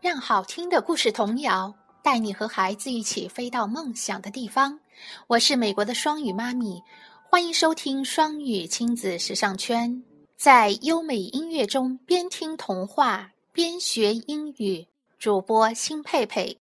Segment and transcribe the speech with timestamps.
[0.00, 4.80] 让好听的故事童谣带你和孩子一起飞到梦想的地方。
[5.26, 6.82] 我是美国的双语妈咪，
[7.28, 10.02] 欢迎收听双语亲子时尚圈，
[10.38, 14.86] 在优美音乐中边听童话边学英语。
[15.18, 16.56] 主播辛佩佩。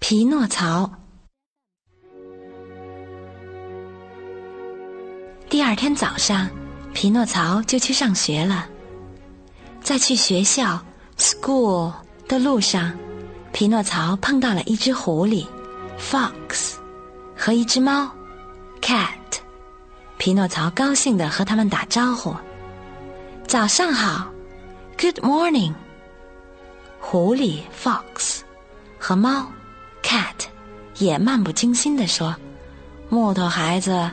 [0.00, 0.92] 匹诺曹。
[5.48, 6.50] 第二天早上，
[6.92, 8.68] 匹诺曹就去上学了。
[9.82, 10.80] 在去学校
[11.18, 11.92] （school）
[12.28, 12.92] 的路上，
[13.52, 15.44] 匹诺曹碰到了一只狐狸
[15.98, 16.74] （fox）
[17.36, 18.08] 和一只猫
[18.80, 19.08] （cat）。
[20.18, 22.32] 匹诺曹高兴地和他们打招呼
[23.48, 24.30] ：“早上好
[24.96, 25.74] ，Good morning。”
[27.00, 28.42] 狐狸 （fox）
[29.00, 29.46] 和猫
[30.00, 30.46] （cat）
[30.98, 32.36] 也漫不经心地说
[33.10, 34.10] ：“木头孩子，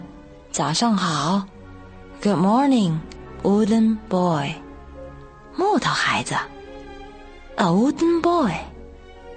[0.52, 1.44] 早上好
[2.24, 4.52] ，Good morning，wooden boy。”
[5.60, 6.38] 木头孩子
[7.58, 8.50] ，a wooden boy。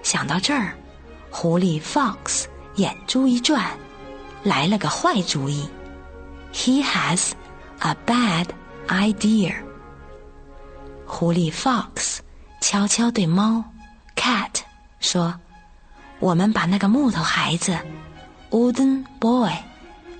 [0.05, 0.73] 想到这儿，
[1.33, 2.45] 狐狸 Fox
[2.77, 3.77] 眼珠一转，
[4.45, 5.69] 来了个坏主意。
[6.53, 7.33] He has
[7.81, 8.47] a bad
[8.87, 9.53] idea。
[11.05, 12.19] 狐狸 Fox
[12.61, 13.65] 悄悄对猫
[14.15, 14.61] Cat
[15.01, 15.35] 说
[16.21, 17.77] ：“我们把那个木头孩子
[18.51, 19.51] wooden boy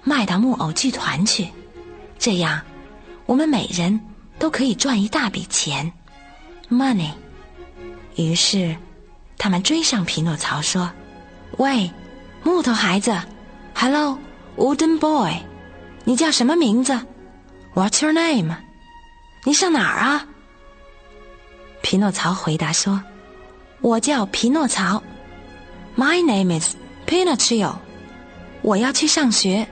[0.03, 1.47] 卖到木偶剧团去，
[2.19, 2.61] 这样
[3.25, 4.01] 我们每人。”
[4.43, 5.93] 都可以赚一大笔钱
[6.69, 7.13] ，money。
[8.17, 8.77] 于是，
[9.39, 10.91] 他们追上匹诺曹说
[11.59, 11.89] ：“喂，
[12.43, 13.17] 木头孩子
[13.73, 15.35] ，Hello，Wooden Boy，
[16.03, 16.93] 你叫什么名字
[17.77, 18.57] ？What's your name？
[19.45, 20.27] 你上哪儿啊？”
[21.81, 23.01] 匹诺曹回答说
[23.81, 25.01] ：“我叫匹诺曹
[25.97, 26.75] ，My name is
[27.07, 27.77] Pinocchio。
[28.63, 29.69] 我要去上学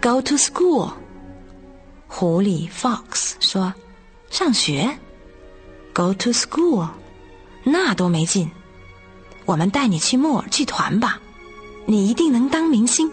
[0.00, 0.94] ，Go to school。”
[2.08, 3.74] 狐狸 Fox 说。
[4.36, 4.98] 上学
[5.94, 6.90] ，Go to school，
[7.64, 8.50] 那多没劲。
[9.46, 11.18] 我们带你去木偶剧团吧，
[11.86, 13.10] 你一定能当明星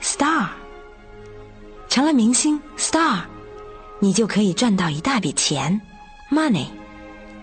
[0.00, 0.46] ，star。
[1.88, 3.22] 成了明星，star，
[3.98, 5.80] 你就可以赚到一大笔钱
[6.30, 6.66] ，money。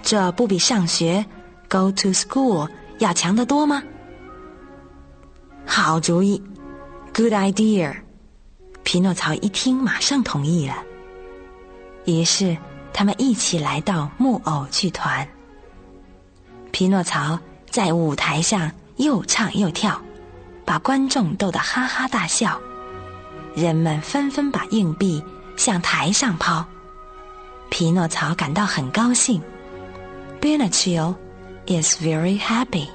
[0.02, 1.26] 这不比上学
[1.68, 2.70] ，Go to school
[3.00, 3.84] 要强得多吗？
[5.66, 6.42] 好主意
[7.14, 7.98] ，Good idea。
[8.84, 10.76] 匹诺曹一听，马上同意了。
[12.06, 12.56] 于是。
[12.94, 15.28] 他们一起来到木偶剧团。
[16.72, 17.40] 匹诺曹
[17.70, 20.02] 在舞台上又唱又跳，
[20.66, 22.60] 把观众逗得哈哈大笑。
[23.56, 25.24] 人们纷纷把硬币
[25.58, 26.66] 向台上抛。
[27.70, 29.42] 匹诺曹感到很高兴。
[30.42, 31.16] Pinocchio
[31.68, 32.88] is very happy。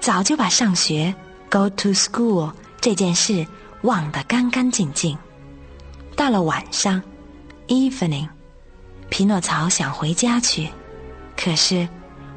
[0.00, 1.14] 早就把上学
[1.50, 3.46] （go to school） 这件事
[3.82, 5.16] 忘得干干净净。
[6.14, 7.02] 到了晚上
[7.68, 8.28] （evening）。
[9.08, 10.68] 匹诺曹想回家去，
[11.36, 11.88] 可是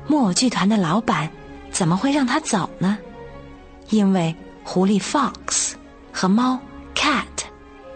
[0.08, 1.30] 木偶剧团的老板
[1.72, 2.98] 怎么会让他走呢？
[3.90, 5.74] 因为狐狸 Fox
[6.14, 6.60] 和猫
[6.96, 7.26] Cat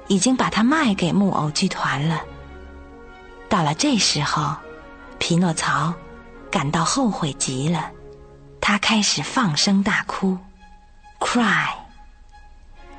[0.07, 2.21] 已经把他卖给木偶剧团了。
[3.47, 4.55] 到了这时候，
[5.19, 5.93] 匹诺曹
[6.49, 7.91] 感到后悔极了，
[8.59, 10.37] 他开始放声大哭
[11.19, 11.69] ，cry。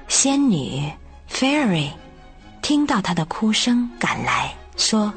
[0.06, 0.92] 仙女
[1.28, 1.90] Fairy
[2.62, 5.12] 听到他的哭声赶来，说。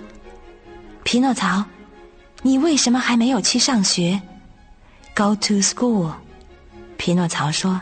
[1.08, 1.64] 匹诺曹，
[2.42, 4.22] 你为什么还没有去上学
[5.16, 6.12] ？Go to school。
[6.98, 7.80] 匹诺曹说：“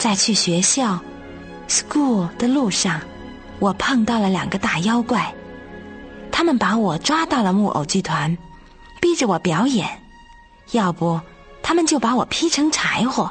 [0.00, 0.98] 在去学校
[1.68, 3.02] school 的路上，
[3.58, 5.30] 我碰到了两个大妖怪，
[6.32, 8.34] 他们把我抓到了木偶剧团，
[8.98, 9.86] 逼着我表演。
[10.72, 11.20] 要不，
[11.62, 13.30] 他们就把我劈成柴火。”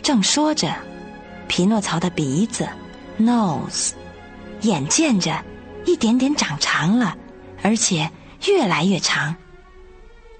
[0.00, 0.74] 正说着，
[1.46, 2.66] 匹诺曹的鼻子
[3.20, 3.90] nose
[4.62, 5.44] 眼见着
[5.84, 7.14] 一点点长长了。
[7.62, 8.10] 而且
[8.46, 9.36] 越来越长，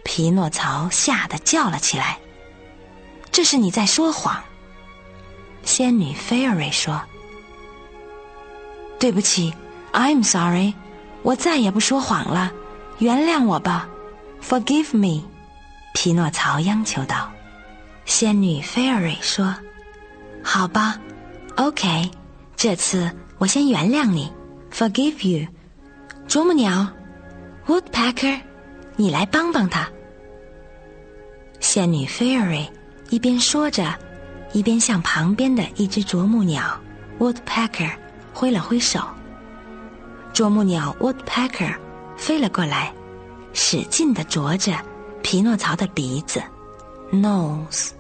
[0.05, 2.19] 匹诺曹吓得叫了起来
[3.31, 4.43] ：“这是你在说谎！”
[5.65, 7.03] 仙女 Fairy 说
[8.99, 9.53] ：“对不起
[9.93, 10.75] ，I'm sorry，
[11.23, 12.53] 我再也不说谎了，
[12.99, 13.89] 原谅我吧
[14.43, 15.25] ，Forgive me。”
[15.95, 17.31] 匹诺曹央求道。
[18.07, 19.55] 仙女 Fairy 说
[20.43, 20.99] ：“好吧
[21.57, 22.11] ，OK，
[22.57, 24.33] 这次我先原谅你
[24.73, 25.49] ，Forgive you。”
[26.27, 26.87] 啄木鸟。
[27.69, 28.41] Woodpecker，
[28.97, 29.87] 你来帮帮他。
[31.61, 32.67] 仙女 Fairy
[33.11, 33.95] 一边说着，
[34.55, 36.81] 一边向旁边的一只啄木鸟
[37.19, 37.91] Woodpecker
[38.33, 39.01] 挥了挥手。
[40.33, 41.77] 啄木鸟 Woodpecker
[42.17, 42.91] 飞了过来，
[43.53, 44.73] 使劲地啄着
[45.23, 46.43] 匹诺曹的鼻子
[47.13, 47.91] Nose。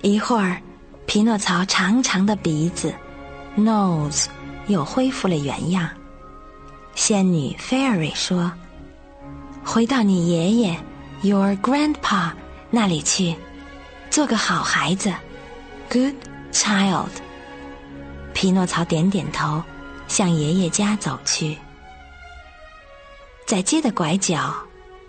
[0.00, 0.62] 一会儿，
[1.04, 2.94] 匹诺曹长长的鼻子
[3.54, 4.28] Nose
[4.66, 5.90] 又恢复了原样。
[6.94, 8.50] 仙女 Fairy 说。
[9.64, 10.78] 回到你爷爷
[11.22, 12.30] Your Grandpa
[12.70, 13.34] 那里去，
[14.10, 15.12] 做个好孩子
[15.90, 16.14] ，Good
[16.52, 17.08] child。
[18.34, 19.62] 匹诺曹点点头，
[20.06, 21.56] 向爷爷家走去。
[23.46, 24.54] 在街的拐角，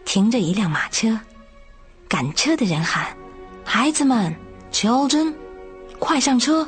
[0.05, 1.19] 停着一辆马车，
[2.07, 3.15] 赶车的人喊
[3.63, 4.33] ：“孩子们
[4.71, 5.33] ，Children，
[5.99, 6.67] 快上车，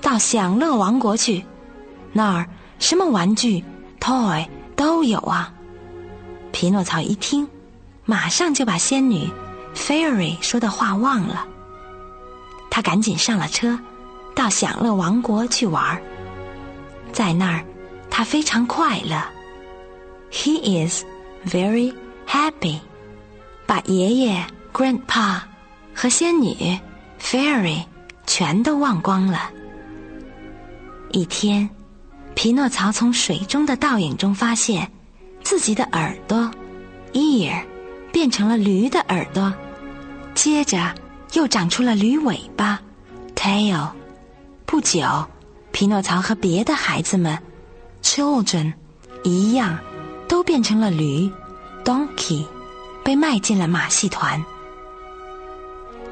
[0.00, 1.44] 到享乐王国去，
[2.12, 2.46] 那儿
[2.78, 3.64] 什么玩具、
[4.00, 5.52] toy 都有啊！”
[6.56, 7.46] 匹诺曹一听，
[8.06, 9.28] 马上就把仙女
[9.74, 11.46] Fairy 说的话忘了。
[12.70, 13.78] 他赶紧上了车，
[14.34, 16.00] 到享乐王国去玩儿。
[17.12, 17.62] 在那儿，
[18.08, 19.22] 他非常快乐。
[20.32, 21.04] He is
[21.44, 21.94] very
[22.26, 22.78] happy。
[23.66, 24.42] 把爷爷
[24.72, 25.42] Grandpa
[25.94, 26.56] 和仙女
[27.20, 27.84] Fairy
[28.26, 29.50] 全都忘光了。
[31.12, 31.68] 一天，
[32.34, 34.90] 匹诺曹从水中的倒影中发现。
[35.48, 36.50] 自己的耳朵
[37.12, 37.62] ，ear，
[38.10, 39.54] 变成了驴的耳朵，
[40.34, 40.92] 接着
[41.34, 42.82] 又长出了驴尾巴
[43.36, 43.88] ，tail。
[44.64, 45.06] 不久，
[45.70, 47.38] 匹诺曹和别的孩子们
[48.02, 48.74] ，children，
[49.22, 49.78] 一样，
[50.26, 51.30] 都变成了驴
[51.84, 52.44] ，donkey，
[53.04, 54.44] 被卖进了马戏团。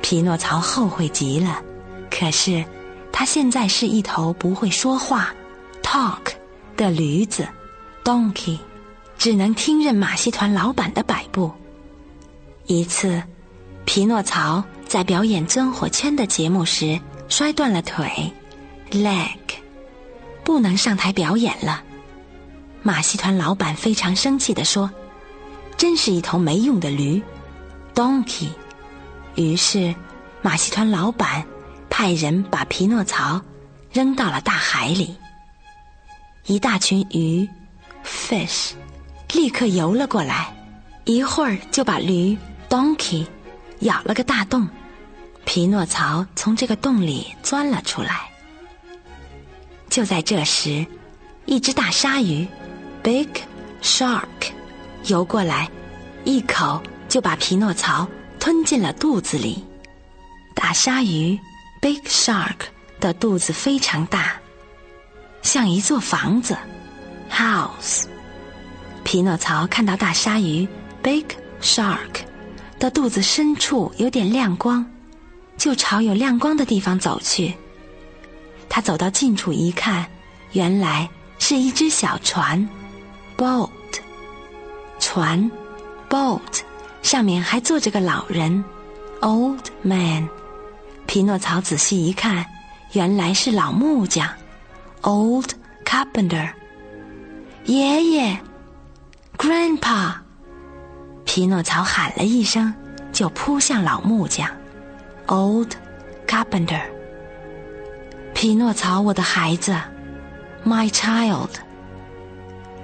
[0.00, 1.60] 匹诺曹后悔极了，
[2.08, 2.64] 可是
[3.10, 5.34] 他现在是一头不会说话
[5.82, 6.20] ，talk
[6.76, 7.48] 的驴子
[8.04, 8.58] ，donkey。
[9.24, 11.50] 只能听任马戏团老板的摆布。
[12.66, 13.22] 一次，
[13.86, 18.30] 匹诺曹在表演钻火圈的节目时摔断了腿
[18.90, 19.38] ，leg，
[20.44, 21.82] 不能上台表演了。
[22.82, 24.90] 马戏团老板非常生气地说
[25.78, 27.22] ：“真是一头没用的驴
[27.94, 28.48] ，donkey。”
[29.36, 29.94] 于是，
[30.42, 31.42] 马戏团老板
[31.88, 33.40] 派人把匹诺曹
[33.90, 35.16] 扔到了大海里。
[36.44, 37.48] 一大群鱼
[38.04, 38.72] ，fish。
[39.34, 40.54] 立刻游了过来，
[41.04, 42.38] 一会儿就把驴
[42.68, 43.26] Donkey
[43.80, 44.68] 咬了个大洞。
[45.44, 48.30] 匹诺曹从这个洞里钻了出来。
[49.90, 50.86] 就在这时，
[51.46, 52.46] 一只大鲨鱼
[53.02, 53.28] Big
[53.82, 54.22] Shark
[55.06, 55.68] 游过来，
[56.24, 58.08] 一口就把匹诺曹
[58.38, 59.64] 吞进了肚子里。
[60.54, 61.38] 大鲨鱼
[61.82, 62.68] Big Shark
[63.00, 64.36] 的肚子非常大，
[65.42, 66.56] 像一座房子
[67.30, 68.04] House。
[69.04, 70.66] 匹诺曹看到大鲨鱼
[71.02, 71.24] Big
[71.60, 72.22] Shark
[72.78, 74.84] 的肚子深处有点亮光，
[75.56, 77.54] 就朝有亮光的地方走去。
[78.68, 80.04] 他走到近处一看，
[80.52, 81.08] 原来
[81.38, 82.68] 是一只小船
[83.36, 83.70] boat。
[84.98, 85.50] 船
[86.08, 86.40] boat
[87.02, 88.64] 上面还坐着个老人
[89.20, 90.28] old man。
[91.06, 92.44] 匹诺曹仔细一看，
[92.92, 94.28] 原来是老木匠
[95.02, 95.50] old
[95.84, 96.50] carpenter。
[97.66, 98.36] 爷爷。
[99.44, 100.14] Grandpa，
[101.26, 102.72] 匹诺曹喊了一声，
[103.12, 104.48] 就扑向老木匠
[105.26, 105.68] ，Old
[106.26, 106.80] Carpenter。
[108.32, 109.78] 匹诺曹，我的孩子
[110.64, 111.50] ，My child。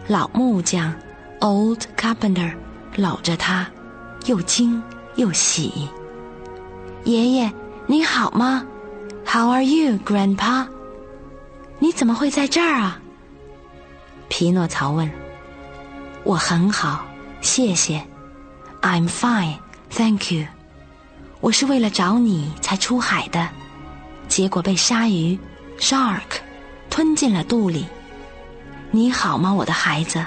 [0.07, 0.93] 老木匠
[1.41, 2.53] ，Old Carpenter，
[2.95, 3.67] 搂着他，
[4.27, 4.83] 又惊
[5.15, 5.89] 又喜。
[7.05, 7.51] 爷爷，
[7.87, 8.67] 你好吗
[9.25, 10.67] ？How are you, Grandpa？
[11.79, 13.01] 你怎么会在这儿啊？
[14.29, 15.11] 匹诺曹问。
[16.23, 17.05] 我很好，
[17.41, 18.07] 谢谢。
[18.83, 19.59] I'm fine,
[19.91, 20.47] thank you。
[21.41, 23.49] 我是为了找你才出海的，
[24.29, 25.39] 结果被鲨鱼
[25.79, 26.41] shark
[26.91, 27.87] 吞进了肚里。
[28.91, 30.25] 你好吗，我的孩子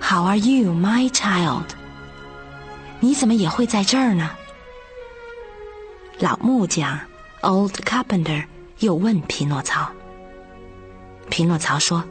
[0.00, 1.64] ？How are you, my child？
[3.00, 4.30] 你怎么也会在这儿呢？
[6.18, 6.98] 老木匠
[7.42, 8.44] old carpenter
[8.80, 9.90] 又问匹诺曹。
[11.30, 12.04] 匹诺曹说。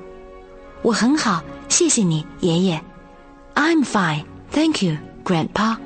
[0.84, 2.82] 我很好，谢谢你，爷爷。
[3.58, 5.78] I'm fine, thank you, Grandpa。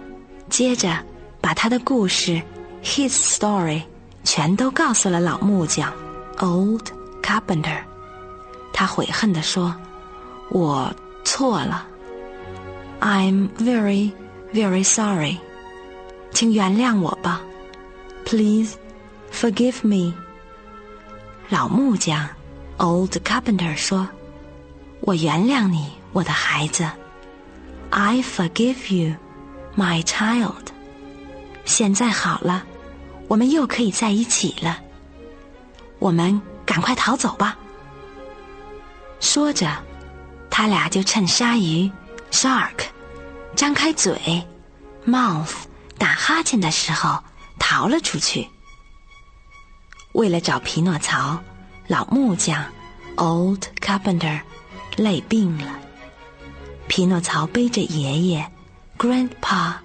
[0.49, 0.93] 接着
[1.39, 2.41] 把他的故事
[2.83, 3.83] ，his story，
[4.25, 5.89] 全都告诉了老木匠
[6.39, 6.83] ，Old
[7.23, 7.77] Carpenter。
[8.73, 9.73] 他悔恨地说
[10.51, 11.87] ：“我错了。
[12.99, 14.11] I'm very,
[14.53, 15.37] very sorry。
[16.33, 17.41] 请原谅我吧
[18.25, 18.75] ，Please
[19.31, 20.13] forgive me。”
[21.47, 22.27] 老木匠
[22.79, 24.09] ，Old Carpenter 说。
[24.99, 26.85] 我原谅你，我的孩子。
[27.91, 29.15] I forgive you,
[29.75, 30.67] my child。
[31.65, 32.63] 现在好了，
[33.27, 34.79] 我们又可以在一起了。
[35.99, 37.57] 我们赶快逃走吧。
[39.19, 39.83] 说着，
[40.49, 41.91] 他俩就趁鲨鱼
[42.31, 42.85] shark
[43.55, 44.43] 张开嘴
[45.05, 45.53] mouth
[45.97, 47.23] 打哈欠的时候
[47.59, 48.47] 逃了出去。
[50.13, 51.37] 为了找匹诺曹，
[51.87, 52.65] 老木匠
[53.17, 54.39] old carpenter。
[54.97, 55.79] 累病了，
[56.91, 58.51] 匹诺曹背着爷爷
[58.97, 59.75] ，Grandpa，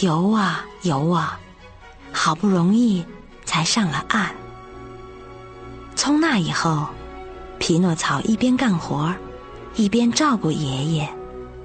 [0.00, 1.38] 游啊游啊，
[2.10, 3.04] 好不容易
[3.44, 4.34] 才上了岸。
[5.94, 6.86] 从那以后，
[7.58, 9.14] 匹诺曹一边干活，
[9.74, 11.06] 一边照顾爷爷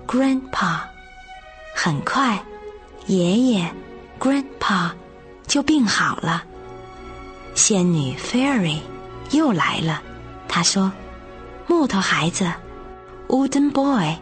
[0.06, 0.82] ，Grandpa。
[1.74, 2.44] 很快，
[3.08, 3.74] 爷爷
[4.20, 4.92] ，Grandpa，
[5.48, 6.44] 就病好了。
[7.56, 8.80] 仙女 Fairy
[9.32, 10.02] 又来了，
[10.50, 10.92] 她说
[11.68, 12.52] ：“木头孩子
[13.30, 14.18] ，Wooden Boy。”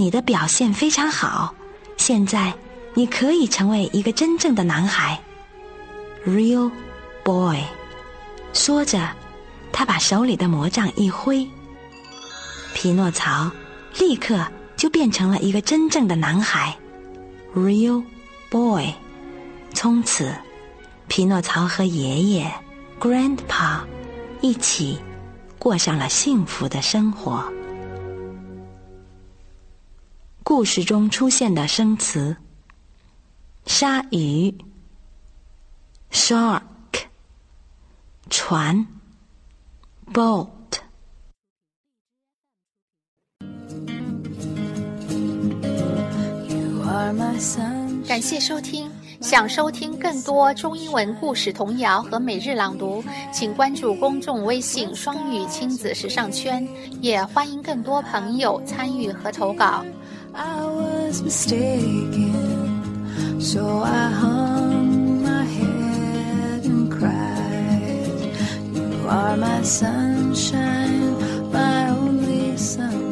[0.00, 1.52] 你的表现非常好，
[1.96, 2.54] 现在
[2.94, 5.20] 你可以成为一个真正的男孩
[6.24, 6.70] ，real
[7.24, 7.58] boy。
[8.52, 9.10] 说着，
[9.72, 11.44] 他把手里的魔杖一挥，
[12.74, 13.50] 匹诺曹
[13.98, 16.78] 立刻就变成了一个真正的男孩
[17.52, 18.04] ，real
[18.50, 18.94] boy。
[19.74, 20.32] 从此，
[21.08, 22.52] 匹诺曹和爷爷
[23.00, 23.80] grandpa
[24.40, 24.96] 一起
[25.58, 27.52] 过上了幸福的生活。
[30.48, 32.34] 故事中出现的生词：
[33.66, 34.50] 鲨鱼。
[36.10, 36.62] （shark）、
[38.30, 38.86] 船。
[40.10, 40.48] （boat）。
[48.08, 48.90] 感谢收听，
[49.20, 56.66] 想收听更多中英文故事童谣和每日朗读，请关注公众微信“双语亲子时尚圈”，
[57.02, 59.84] 也欢迎更多朋友参与和投稿。
[60.38, 62.30] I was mistaken,
[63.40, 68.36] so I hung my head and cried.
[68.72, 71.18] You are my sunshine,
[71.50, 73.07] my only sunshine.